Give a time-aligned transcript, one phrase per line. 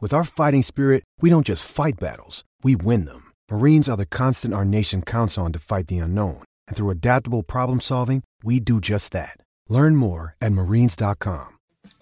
[0.00, 3.32] With our fighting spirit, we don't just fight battles, we win them.
[3.50, 6.44] Marines are the constant our nation counts on to fight the unknown.
[6.68, 9.40] And through adaptable problem solving, we do just that.
[9.68, 11.48] Learn more at marines.com.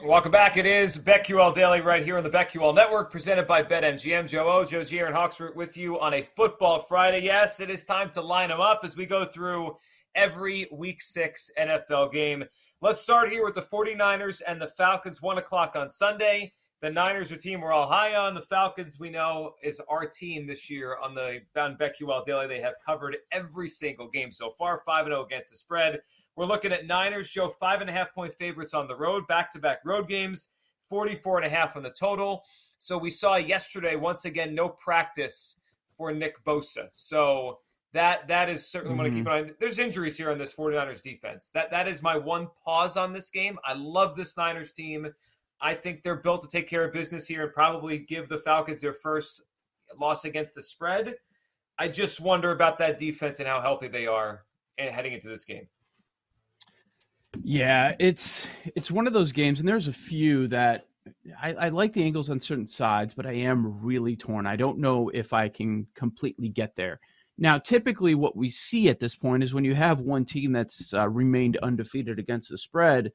[0.05, 0.59] Welcome back.
[0.59, 4.29] It is BetQL Daily right here on the BetQL Network, presented by BetMGM.
[4.29, 7.23] Joe O, Joe G, Aaron Hawksworth with you on a Football Friday.
[7.23, 9.75] Yes, it is time to line them up as we go through
[10.15, 12.45] every Week 6 NFL game.
[12.83, 16.53] Let's start here with the 49ers and the Falcons, 1 o'clock on Sunday.
[16.83, 18.35] The Niners are a team we're all high on.
[18.35, 22.47] The Falcons, we know, is our team this year on the Bound BetQL Daily.
[22.47, 26.01] They have covered every single game so far, 5 0 against the spread.
[26.37, 29.51] We're looking at Niners, Joe, five and a half point favorites on the road, back
[29.53, 30.51] to back road games,
[30.87, 32.45] 44 and a half on the total.
[32.79, 35.57] So we saw yesterday, once again, no practice
[35.97, 36.89] for Nick Bosa.
[36.93, 37.61] So
[37.95, 39.03] that that is certainly mm-hmm.
[39.03, 39.41] want to keep an eye.
[39.49, 39.55] On.
[39.59, 41.51] There's injuries here on this 49ers defense.
[41.55, 43.59] That that is my one pause on this game.
[43.65, 45.09] I love this Niners team.
[45.61, 48.81] I think they're built to take care of business here and probably give the Falcons
[48.81, 49.43] their first
[49.99, 51.15] loss against the spread.
[51.79, 54.45] I just wonder about that defense and how healthy they are
[54.79, 55.69] and heading into this game.
[57.43, 60.87] Yeah, it's it's one of those games, and there's a few that
[61.41, 64.47] I, I, like the angles on certain sides, but I am really torn.
[64.47, 66.99] I don't know if I can completely get there.
[67.39, 70.95] Now, typically, what we see at this point is when you have one team that's
[70.95, 73.13] uh, remained undefeated against the spread,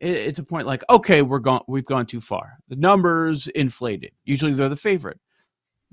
[0.00, 2.58] it, it's a point like, okay, we're gone, we've gone too far.
[2.68, 4.12] The numbers inflated.
[4.24, 5.20] Usually, they're the favorite.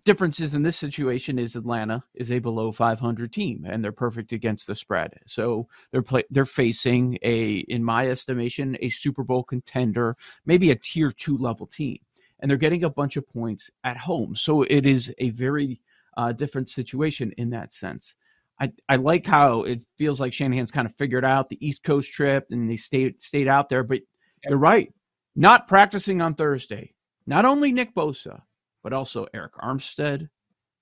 [0.05, 4.65] Differences in this situation is Atlanta is a below 500 team, and they're perfect against
[4.65, 5.11] the spread.
[5.25, 10.15] So they're play, they're facing a, in my estimation, a Super Bowl contender,
[10.45, 11.97] maybe a tier two level team,
[12.39, 14.35] and they're getting a bunch of points at home.
[14.37, 15.81] So it is a very
[16.15, 18.15] uh, different situation in that sense.
[18.59, 22.11] I, I like how it feels like Shanahan's kind of figured out the East Coast
[22.11, 23.83] trip and they stayed stayed out there.
[23.83, 24.01] But
[24.43, 24.91] you're right,
[25.35, 26.93] not practicing on Thursday.
[27.27, 28.41] Not only Nick Bosa,
[28.83, 30.29] but also Arik Armstead,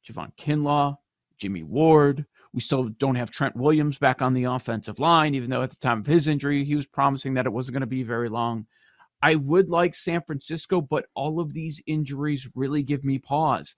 [0.08, 0.98] Javon Kinlaw,
[1.38, 2.26] Jimmy Ward.
[2.54, 5.76] We still don't have Trent Williams back on the offensive line, even though at the
[5.78, 8.66] time of his injury, he was promising that it wasn't going to be very long.
[9.22, 13.76] I would like San Francisco, but all of these injuries really give me pause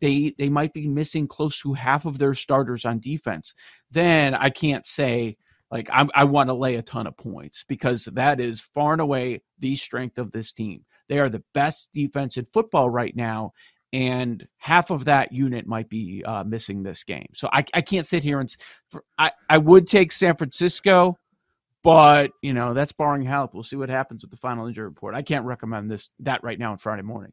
[0.00, 3.54] they they might be missing close to half of their starters on defense,
[3.90, 5.36] then I can't say
[5.70, 9.00] like I'm, i want to lay a ton of points because that is far and
[9.00, 10.84] away the strength of this team.
[11.08, 13.52] They are the best defense in football right now,
[13.92, 17.28] and half of that unit might be uh, missing this game.
[17.34, 18.54] So I, I can't sit here and
[18.88, 21.18] for, I I would take San Francisco,
[21.82, 23.52] but you know that's barring help.
[23.52, 25.14] We'll see what happens with the final injury report.
[25.14, 27.32] I can't recommend this that right now on Friday morning.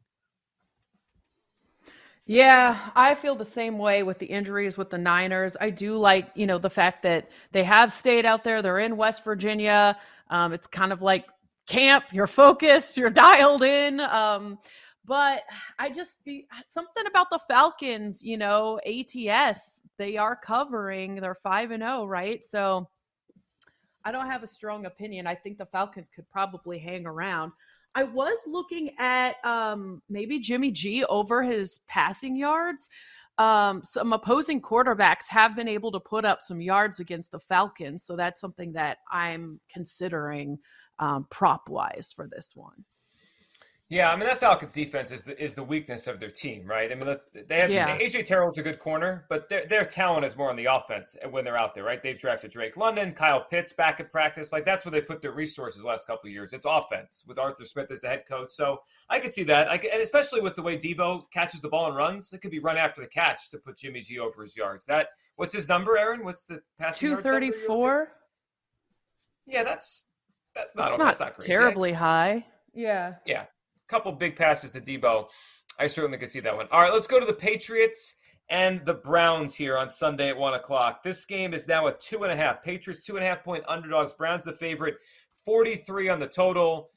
[2.26, 5.56] Yeah, I feel the same way with the injuries with the Niners.
[5.60, 8.62] I do like, you know, the fact that they have stayed out there.
[8.62, 9.98] They're in West Virginia.
[10.30, 11.26] Um, it's kind of like
[11.66, 12.04] camp.
[12.12, 12.96] You're focused.
[12.96, 13.98] You're dialed in.
[14.00, 14.58] Um,
[15.04, 15.42] but
[15.80, 18.22] I just be something about the Falcons.
[18.22, 19.80] You know, ATS.
[19.98, 21.16] They are covering.
[21.16, 22.44] They're five and zero, oh, right?
[22.44, 22.88] So
[24.04, 25.26] I don't have a strong opinion.
[25.26, 27.52] I think the Falcons could probably hang around.
[27.94, 32.88] I was looking at um, maybe Jimmy G over his passing yards.
[33.38, 38.04] Um, some opposing quarterbacks have been able to put up some yards against the Falcons,
[38.04, 40.58] so that's something that I'm considering
[40.98, 42.84] um, prop wise for this one.
[43.92, 46.90] Yeah, I mean that Falcons defense is the is the weakness of their team, right?
[46.90, 47.14] I mean
[47.46, 47.98] they have yeah.
[47.98, 51.44] AJ Terrell's a good corner, but their their talent is more on the offense when
[51.44, 52.02] they're out there, right?
[52.02, 55.32] They've drafted Drake London, Kyle Pitts back at practice, like that's where they put their
[55.32, 56.54] resources the last couple of years.
[56.54, 58.80] It's offense with Arthur Smith as the head coach, so
[59.10, 61.88] I could see that, I could, and especially with the way Deebo catches the ball
[61.88, 64.56] and runs, it could be run after the catch to put Jimmy G over his
[64.56, 64.86] yards.
[64.86, 66.24] That what's his number, Aaron?
[66.24, 67.10] What's the passing?
[67.10, 68.12] Two thirty four.
[69.44, 70.06] Yeah, that's
[70.54, 72.46] that's not, that's not, that's not terribly high.
[72.72, 73.16] Yeah.
[73.26, 73.44] Yeah
[73.92, 75.26] couple big passes to Deebo.
[75.78, 76.66] I certainly could see that one.
[76.72, 78.14] All right, let's go to the Patriots
[78.48, 81.02] and the Browns here on Sunday at one o'clock.
[81.02, 82.62] This game is now a two and a half.
[82.62, 84.14] Patriots two and a half point underdogs.
[84.14, 84.96] Browns the favorite,
[85.44, 86.88] 43 on the total.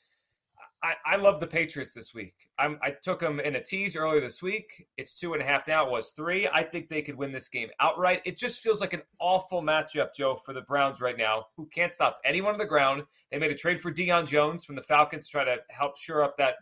[0.81, 2.47] I, I love the Patriots this week.
[2.59, 4.87] I'm, i took them in a tease earlier this week.
[4.97, 5.85] It's two and a half now.
[5.85, 6.47] It was three.
[6.47, 8.21] I think they could win this game outright.
[8.23, 11.91] It just feels like an awful matchup, Joe, for the Browns right now, who can't
[11.91, 13.03] stop anyone on the ground.
[13.31, 16.23] They made a trade for Deion Jones from the Falcons to try to help shore
[16.23, 16.55] up that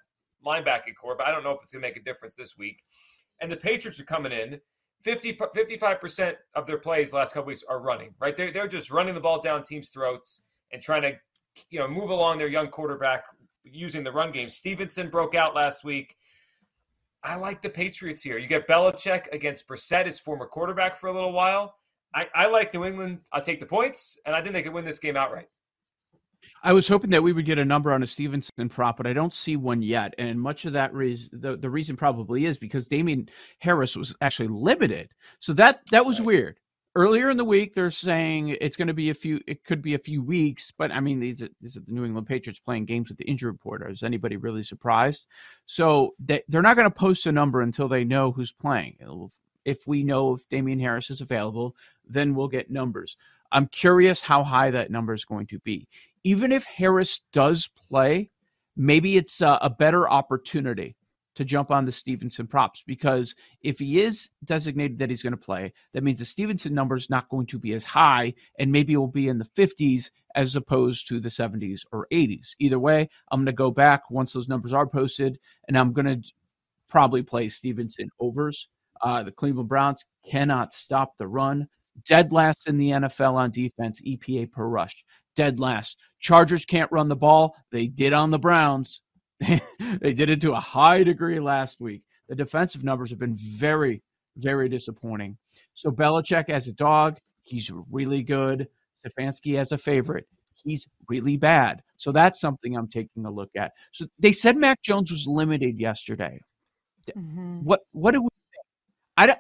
[0.46, 2.84] linebacking corps, but I don't know if it's going to make a difference this week.
[3.42, 4.60] And the Patriots are coming in.
[5.04, 8.38] 50, 55% of their plays last couple weeks are running, right?
[8.38, 10.42] They're, they're just running the ball down teams' throats
[10.72, 11.14] and trying to,
[11.70, 13.26] you know, move along their young quarterback
[13.64, 14.48] using the run game.
[14.48, 16.16] Stevenson broke out last week.
[17.24, 18.38] I like the Patriots here.
[18.38, 21.76] You get Belichick against Brissett, his former quarterback, for a little while.
[22.14, 23.20] I, I like New England.
[23.32, 25.48] I'll take the points, and I think they could win this game outright.
[26.64, 29.14] I was hoping that we would get a number on a Stevenson prop, but I
[29.14, 30.14] don't see one yet.
[30.18, 33.30] And much of that reason, the, the reason probably is because Damien
[33.60, 35.10] Harris was actually limited.
[35.40, 36.28] So that that was right.
[36.28, 36.60] weird
[36.96, 39.96] earlier in the week they're saying it's going to be a few it could be
[39.96, 42.86] a few weeks but i mean these are, these are the new england patriots playing
[42.86, 45.28] games with the injury report is anybody really surprised
[45.66, 48.96] so they, they're not going to post a number until they know who's playing
[49.66, 51.76] if we know if damien harris is available
[52.08, 53.18] then we'll get numbers
[53.52, 55.88] i'm curious how high that number is going to be
[56.24, 58.30] even if harris does play
[58.76, 60.96] maybe it's a, a better opportunity
[61.36, 65.38] to jump on the Stevenson props because if he is designated that he's going to
[65.38, 68.94] play, that means the Stevenson number is not going to be as high and maybe
[68.94, 72.56] it will be in the 50s as opposed to the 70s or 80s.
[72.60, 76.22] Either way, I'm going to go back once those numbers are posted and I'm going
[76.22, 76.32] to
[76.88, 78.70] probably play Stevenson overs.
[79.04, 81.68] Uh, the Cleveland Browns cannot stop the run.
[82.08, 85.04] Dead last in the NFL on defense, EPA per rush.
[85.36, 85.98] Dead last.
[86.20, 87.56] Chargers can't run the ball.
[87.72, 89.02] They did on the Browns.
[89.40, 92.02] they did it to a high degree last week.
[92.30, 94.02] The defensive numbers have been very,
[94.38, 95.38] very disappointing.
[95.74, 98.68] So Belichick as a dog, he's really good.
[99.04, 100.28] Stefanski as a favorite,
[100.64, 101.84] he's really bad.
[101.98, 103.74] So that's something I'm taking a look at.
[103.92, 106.40] So they said Mac Jones was limited yesterday.
[107.18, 107.60] Mm-hmm.
[107.64, 108.30] What what do we?
[109.18, 109.36] I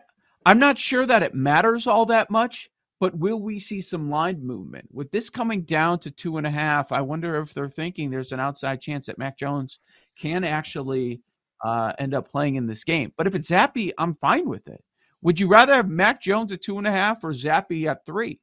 [0.46, 2.70] I'm not sure that it matters all that much
[3.04, 4.88] but will we see some line movement?
[4.90, 8.32] With this coming down to two and a half, I wonder if they're thinking there's
[8.32, 9.80] an outside chance that Mac Jones
[10.18, 11.20] can actually
[11.66, 13.12] uh, end up playing in this game.
[13.18, 14.82] But if it's Zappe, I'm fine with it.
[15.22, 18.40] Would you rather have Mac Jones at two and a half or Zappe at three?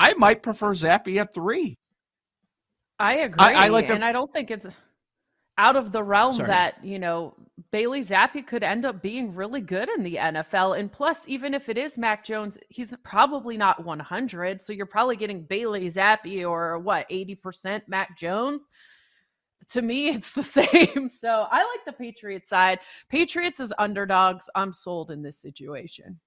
[0.00, 1.78] I might prefer Zappe at three.
[2.98, 3.38] I agree.
[3.38, 4.66] I, I like the, and I don't think it's
[5.58, 6.48] out of the realm Sorry.
[6.48, 7.34] that, you know,
[7.72, 10.78] Bailey Zappe could end up being really good in the NFL.
[10.78, 14.62] And plus, even if it is Mac Jones, he's probably not 100.
[14.62, 18.70] So you're probably getting Bailey Zappe or what, 80% Mac Jones.
[19.70, 21.10] To me, it's the same.
[21.10, 22.78] So I like the Patriots side.
[23.10, 24.48] Patriots as underdogs.
[24.54, 26.20] I'm sold in this situation.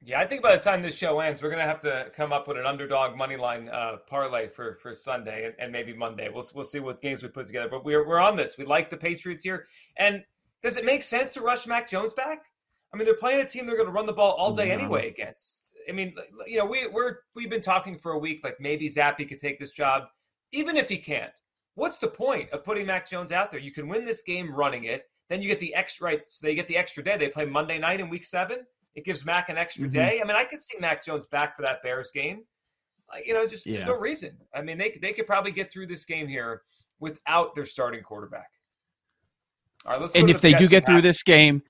[0.00, 2.46] Yeah, I think by the time this show ends, we're gonna have to come up
[2.46, 6.28] with an underdog money line uh, parlay for for Sunday and, and, maybe Monday.
[6.28, 7.68] We'll we'll see what games we put together.
[7.68, 8.56] But we're we're on this.
[8.56, 9.66] We like the Patriots here.
[9.96, 10.24] And
[10.62, 12.44] does it make sense to rush Mac Jones back?
[12.92, 15.08] I mean, they're playing a team they're going to run the ball all day anyway
[15.08, 15.74] against.
[15.88, 16.14] I mean,
[16.46, 19.58] you know, we we're we've been talking for a week like maybe Zappe could take
[19.58, 20.04] this job,
[20.52, 21.32] even if he can't.
[21.74, 23.60] What's the point of putting Mac Jones out there?
[23.60, 25.10] You can win this game running it.
[25.28, 26.28] Then you get the extra right.
[26.28, 27.16] So they get the extra day.
[27.16, 28.64] They play Monday night in Week Seven
[28.98, 29.92] it gives Mac an extra mm-hmm.
[29.92, 30.20] day.
[30.20, 32.42] I mean, I could see Mac Jones back for that Bears game.
[33.24, 33.76] you know, just yeah.
[33.76, 34.36] there's no reason.
[34.52, 36.62] I mean, they they could probably get through this game here
[36.98, 38.50] without their starting quarterback.
[39.86, 40.14] All right, let's.
[40.16, 41.62] And if the they do get through this game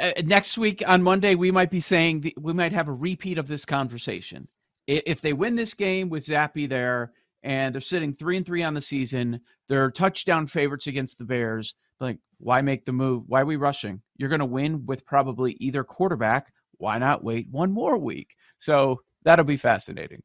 [0.00, 3.38] uh, next week on Monday, we might be saying the, we might have a repeat
[3.38, 4.48] of this conversation.
[4.88, 7.12] If they win this game with Zappe there,
[7.44, 11.76] and they're sitting three and three on the season, they're touchdown favorites against the Bears.
[12.00, 13.22] Like, why make the move?
[13.28, 14.02] Why are we rushing?
[14.16, 18.36] You're going to win with probably either quarterback why not wait one more week?
[18.58, 20.22] So that'll be fascinating.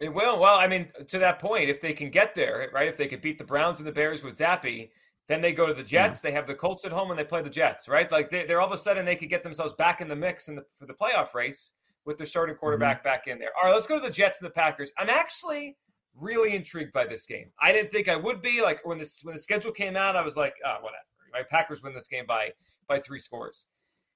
[0.00, 0.40] It will.
[0.40, 2.88] Well, I mean, to that point, if they can get there, right?
[2.88, 4.90] If they could beat the Browns and the Bears with Zappe,
[5.28, 6.22] then they go to the Jets.
[6.24, 6.30] Yeah.
[6.30, 8.10] They have the Colts at home and they play the Jets, right?
[8.10, 10.48] Like they're, they're all of a sudden they could get themselves back in the mix
[10.48, 11.72] in the, for the playoff race
[12.04, 13.08] with their starting quarterback mm-hmm.
[13.08, 13.50] back in there.
[13.56, 14.90] All right, let's go to the Jets and the Packers.
[14.98, 15.76] I'm actually
[16.16, 17.50] really intrigued by this game.
[17.60, 18.62] I didn't think I would be.
[18.62, 21.04] Like when this when the schedule came out, I was like, oh, whatever.
[21.32, 21.48] Right?
[21.48, 22.50] Packers win this game by
[22.88, 23.66] by three scores.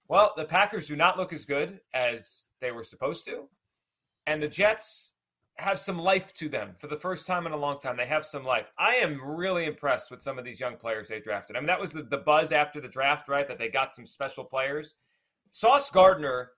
[0.09, 3.49] Well, the Packers do not look as good as they were supposed to.
[4.27, 5.13] And the Jets
[5.59, 7.97] have some life to them for the first time in a long time.
[7.97, 8.71] They have some life.
[8.79, 11.57] I am really impressed with some of these young players they drafted.
[11.57, 13.47] I mean, that was the, the buzz after the draft, right?
[13.47, 14.95] That they got some special players.
[15.53, 16.51] Sauce Gardner,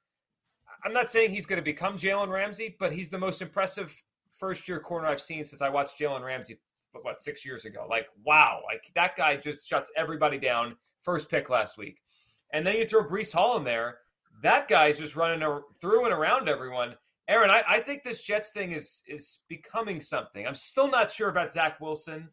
[0.84, 4.66] I'm not saying he's going to become Jalen Ramsey, but he's the most impressive first
[4.68, 6.58] year corner I've seen since I watched Jalen Ramsey,
[7.02, 7.86] what, six years ago.
[7.88, 8.62] Like, wow.
[8.66, 10.76] Like, that guy just shuts everybody down.
[11.02, 12.00] First pick last week.
[12.52, 13.98] And then you throw Breece Hall in there.
[14.42, 15.46] that guy's just running
[15.80, 16.94] through and around everyone.
[17.28, 20.46] Aaron, I, I think this Jets thing is is becoming something.
[20.46, 22.28] I'm still not sure about Zach Wilson,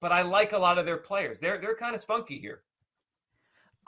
[0.00, 1.40] but I like a lot of their players.
[1.40, 2.62] They're they're kind of spunky here.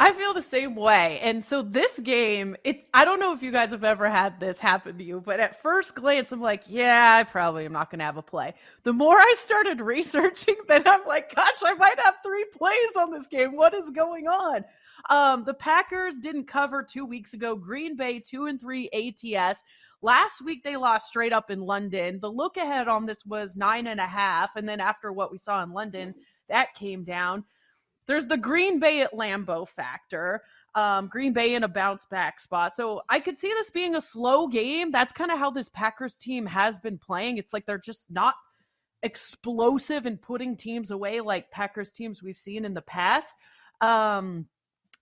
[0.00, 1.18] I feel the same way.
[1.22, 4.60] And so this game, it I don't know if you guys have ever had this
[4.60, 7.98] happen to you, but at first glance I'm like, yeah, I probably am not going
[7.98, 8.54] to have a play.
[8.84, 13.10] The more I started researching, then I'm like, gosh, I might have three plays on
[13.10, 13.56] this game.
[13.56, 14.64] What is going on?
[15.10, 17.56] Um, the Packers didn't cover 2 weeks ago.
[17.56, 19.64] Green Bay 2 and 3 ATS.
[20.00, 22.20] Last week they lost straight up in London.
[22.20, 25.38] The look ahead on this was nine and a half, and then after what we
[25.38, 26.14] saw in London,
[26.48, 27.44] that came down.
[28.08, 30.42] There's the Green Bay at Lambeau factor.
[30.74, 32.74] Um, Green Bay in a bounce back spot.
[32.74, 34.90] So I could see this being a slow game.
[34.90, 37.36] That's kind of how this Packers team has been playing.
[37.36, 38.34] It's like they're just not
[39.02, 43.36] explosive and putting teams away like Packers teams we've seen in the past.
[43.80, 44.46] Um,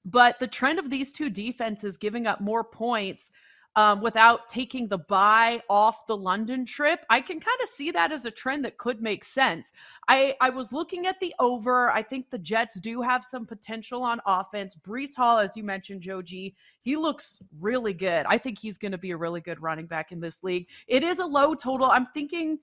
[0.04, 3.30] but the trend of these two defenses giving up more points
[3.76, 7.04] um, without taking the bye off the London trip.
[7.10, 9.70] I can kind of see that as a trend that could make sense.
[10.08, 11.90] I, I was looking at the over.
[11.90, 14.74] I think the Jets do have some potential on offense.
[14.74, 18.24] Breece Hall, as you mentioned, Joe G, he looks really good.
[18.28, 20.68] I think he's going to be a really good running back in this league.
[20.88, 21.90] It is a low total.
[21.90, 22.58] I'm thinking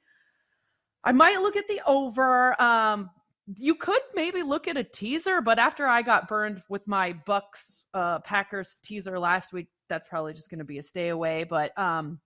[1.03, 2.59] I might look at the over.
[2.59, 3.11] Um,
[3.57, 7.82] you could maybe look at a teaser, but after I got burned with my Bucks
[7.93, 11.43] uh, Packers teaser last week, that's probably just going to be a stay away.
[11.43, 12.19] But um,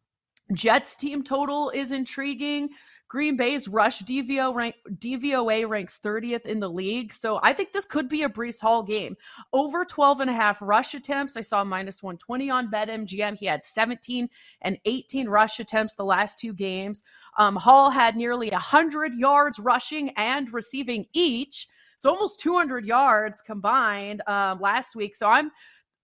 [0.53, 2.69] Jets team total is intriguing.
[3.09, 7.13] Green Bay's rush DVO rank, DVOA ranks 30th in the league.
[7.13, 9.15] So I think this could be a Breece Hall game.
[9.53, 11.37] Over 12 and a half rush attempts.
[11.37, 13.37] I saw minus 120 on BetMGM.
[13.37, 14.29] He had 17
[14.61, 17.03] and 18 rush attempts the last two games.
[17.37, 21.67] Um, Hall had nearly 100 yards rushing and receiving each.
[21.97, 25.15] So almost 200 yards combined um, last week.
[25.15, 25.51] So I'm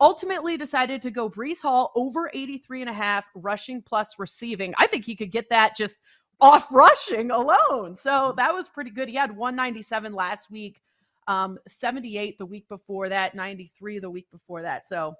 [0.02, 4.74] ultimately decided to go Breece Hall over 83 and a half rushing plus receiving.
[4.78, 6.02] I think he could get that just
[6.42, 7.96] off rushing alone.
[7.96, 9.08] So that was pretty good.
[9.08, 10.82] He had 197 last week,
[11.28, 14.88] um, 78 the week before that, 93 the week before that.
[14.88, 15.14] So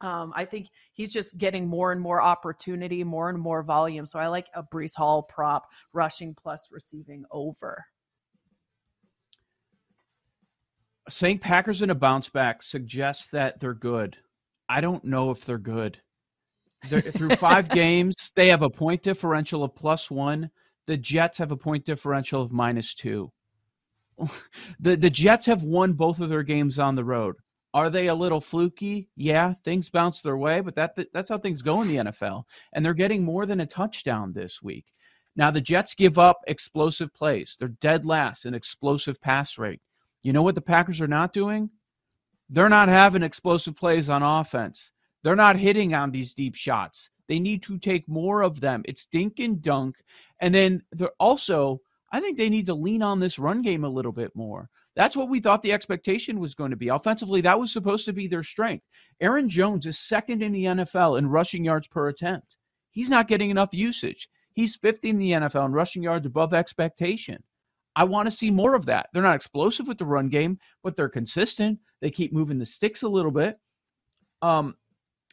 [0.00, 4.06] um, I think he's just getting more and more opportunity, more and more volume.
[4.06, 7.84] So I like a Breece Hall prop rushing plus receiving over.
[11.08, 14.16] Saying Packers in a bounce back suggests that they're good.
[14.68, 16.00] I don't know if they're good.
[16.88, 20.50] They're, through five games, they have a point differential of plus one.
[20.86, 23.32] The Jets have a point differential of minus two.
[24.80, 27.36] the The Jets have won both of their games on the road.
[27.74, 29.08] Are they a little fluky?
[29.14, 32.44] Yeah, things bounce their way, but that that's how things go in the NFL.
[32.72, 34.86] And they're getting more than a touchdown this week.
[35.36, 37.56] Now the Jets give up explosive plays.
[37.58, 39.80] They're dead last in explosive pass rate.
[40.28, 41.70] You know what the Packers are not doing?
[42.50, 44.92] They're not having explosive plays on offense.
[45.24, 47.08] They're not hitting on these deep shots.
[47.28, 48.82] They need to take more of them.
[48.84, 49.96] It's dink and dunk.
[50.38, 51.80] And then they're also,
[52.12, 54.68] I think they need to lean on this run game a little bit more.
[54.94, 56.88] That's what we thought the expectation was going to be.
[56.88, 58.84] Offensively, that was supposed to be their strength.
[59.22, 62.58] Aaron Jones is second in the NFL in rushing yards per attempt.
[62.90, 64.28] He's not getting enough usage.
[64.52, 67.42] He's fifth in the NFL in rushing yards above expectation.
[67.98, 69.08] I want to see more of that.
[69.12, 71.80] They're not explosive with the run game, but they're consistent.
[72.00, 73.58] They keep moving the sticks a little bit.
[74.40, 74.76] Um,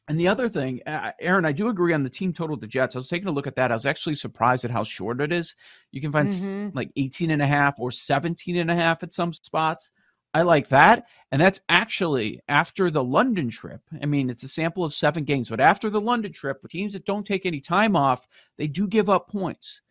[0.08, 2.96] and the other thing, Aaron, I do agree on the team total of the Jets.
[2.96, 3.70] I was taking a look at that.
[3.70, 5.56] I was actually surprised at how short it is.
[5.92, 6.70] You can find mm-hmm.
[6.76, 9.92] like 18 and a half or 17 and a half at some spots.
[10.34, 11.06] I like that.
[11.32, 13.82] And that's actually after the London trip.
[14.02, 17.06] I mean, it's a sample of seven games, but after the London trip, teams that
[17.06, 19.82] don't take any time off, they do give up points.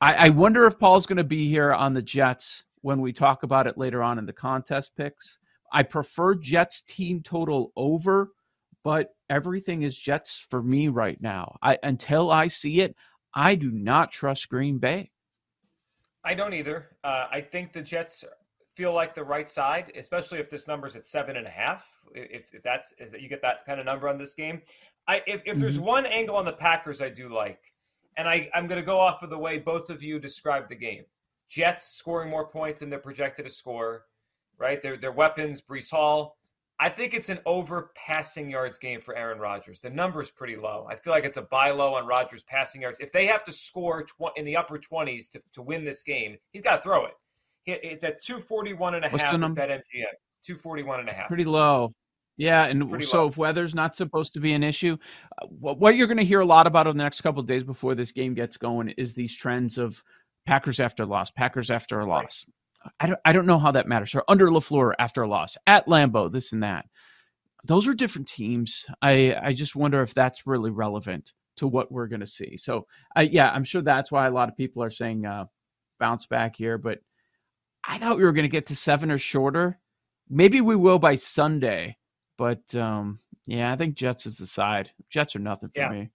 [0.00, 3.42] I, I wonder if Paul's going to be here on the Jets when we talk
[3.42, 5.38] about it later on in the contest picks.
[5.72, 8.30] I prefer Jets team total over,
[8.84, 11.56] but everything is Jets for me right now.
[11.62, 12.94] I until I see it,
[13.34, 15.10] I do not trust Green Bay.
[16.24, 16.88] I don't either.
[17.02, 18.24] Uh, I think the Jets
[18.74, 21.88] feel like the right side, especially if this number's at seven and a half.
[22.14, 24.62] If, if that's is that you get that kind of number on this game.
[25.08, 25.86] I if, if there's mm-hmm.
[25.86, 27.72] one angle on the Packers I do like,
[28.16, 30.76] and I, I'm going to go off of the way both of you described the
[30.76, 31.04] game.
[31.48, 34.06] Jets scoring more points than they're projected to score,
[34.58, 34.82] right?
[34.82, 36.36] Their their weapons, Breece Hall.
[36.78, 39.80] I think it's an over passing yards game for Aaron Rodgers.
[39.80, 40.86] The number is pretty low.
[40.90, 43.00] I feel like it's a buy low on Rodgers passing yards.
[43.00, 46.36] If they have to score tw- in the upper 20s to, to win this game,
[46.52, 47.14] he's got to throw it.
[47.64, 50.12] It's at 241 and a What's half at BetMGM.
[50.42, 51.28] 241 and a half.
[51.28, 51.94] Pretty low.
[52.38, 53.28] Yeah, and so low.
[53.28, 54.98] if weather's not supposed to be an issue,
[55.40, 57.94] uh, what you're going to hear a lot about in the next couple days before
[57.94, 60.02] this game gets going is these trends of
[60.44, 62.44] Packers after loss, Packers after a loss.
[62.46, 62.92] Right.
[63.00, 64.14] I don't, I don't know how that matters.
[64.14, 66.86] Or under LaFleur after a loss, at Lambeau, this and that.
[67.64, 68.86] those are different teams.
[69.02, 72.56] I I just wonder if that's really relevant to what we're going to see.
[72.56, 75.46] So, I yeah, I'm sure that's why a lot of people are saying uh,
[75.98, 76.78] bounce back here.
[76.78, 76.98] But
[77.84, 79.78] I thought we were going to get to seven or shorter.
[80.28, 81.96] Maybe we will by Sunday.
[82.38, 84.90] But um, yeah, I think Jets is the side.
[85.10, 85.90] Jets are nothing for yeah.
[85.90, 86.10] me.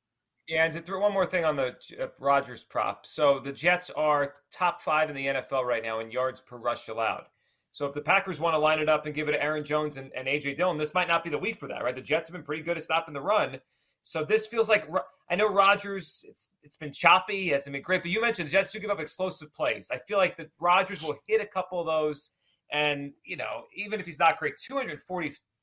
[0.47, 3.05] Yeah, and to throw one more thing on the uh, Rodgers prop.
[3.05, 6.89] So the Jets are top five in the NFL right now in yards per rush
[6.89, 7.25] allowed.
[7.71, 9.95] So if the Packers want to line it up and give it to Aaron Jones
[9.95, 11.95] and, and AJ Dillon, this might not be the week for that, right?
[11.95, 13.59] The Jets have been pretty good at stopping the run.
[14.03, 14.89] So this feels like
[15.29, 16.25] I know Rodgers.
[16.27, 18.01] It's it's been choppy, hasn't been great.
[18.01, 19.89] But you mentioned the Jets do give up explosive plays.
[19.91, 22.31] I feel like the Rodgers will hit a couple of those,
[22.71, 24.55] and you know, even if he's not great,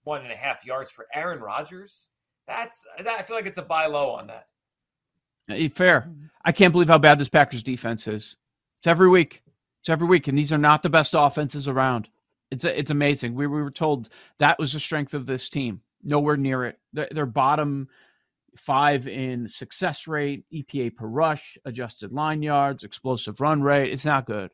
[0.09, 2.09] 241 and a half yards for Aaron Rodgers.
[2.47, 4.47] That's that, I feel like it's a buy low on that.
[5.75, 6.09] Fair.
[6.45, 8.37] I can't believe how bad this Packers defense is.
[8.79, 9.43] It's every week.
[9.81, 12.09] It's every week, and these are not the best offenses around.
[12.51, 13.35] It's it's amazing.
[13.35, 15.83] We, we were told that was the strength of this team.
[16.03, 16.79] Nowhere near it.
[16.93, 17.89] They're, they're bottom
[18.57, 23.93] five in success rate, EPA per rush, adjusted line yards, explosive run rate.
[23.93, 24.51] It's not good.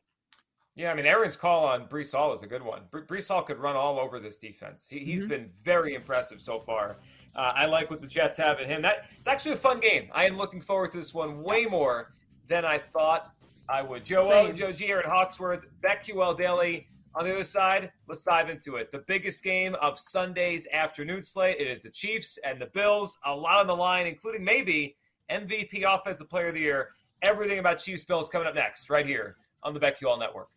[0.75, 2.81] Yeah, I mean, Aaron's call on Breece Hall is a good one.
[2.91, 4.89] Breece Hall could run all over this defense.
[4.89, 5.29] He, has mm-hmm.
[5.29, 6.97] been very impressive so far.
[7.33, 8.81] Uh, I like what the Jets have in him.
[8.81, 10.09] That it's actually a fun game.
[10.13, 12.11] I am looking forward to this one way more
[12.47, 13.31] than I thought
[13.69, 14.03] I would.
[14.03, 16.87] Joe O, Joe G, Aaron Hawksworth, BetQL Daily.
[17.15, 18.91] On the other side, let's dive into it.
[18.91, 21.55] The biggest game of Sunday's afternoon slate.
[21.57, 23.17] It is the Chiefs and the Bills.
[23.25, 24.97] A lot on the line, including maybe
[25.31, 26.89] MVP Offensive Player of the Year.
[27.21, 30.49] Everything about Chiefs Bills coming up next, right here on the BetQL Network.